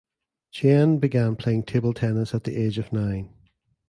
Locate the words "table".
1.61-1.93